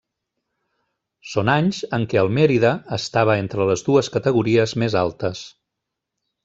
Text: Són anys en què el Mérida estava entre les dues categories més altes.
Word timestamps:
Són 1.33 1.51
anys 1.57 1.83
en 1.99 2.07
què 2.13 2.21
el 2.23 2.31
Mérida 2.39 2.73
estava 2.99 3.39
entre 3.45 3.71
les 3.73 3.87
dues 3.91 4.13
categories 4.19 4.79
més 4.85 5.01
altes. 5.07 5.49